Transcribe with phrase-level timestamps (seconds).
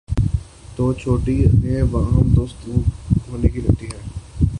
[0.75, 4.03] تو چھوٹی عصبیتیں باہم دست وگریباں ہونے لگتی ہیں۔